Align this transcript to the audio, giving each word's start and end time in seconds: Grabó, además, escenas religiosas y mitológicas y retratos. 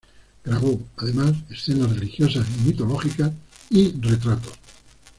Grabó, 0.43 0.79
además, 0.97 1.35
escenas 1.51 1.91
religiosas 1.93 2.47
y 2.57 2.69
mitológicas 2.69 3.33
y 3.69 3.91
retratos. 4.01 4.53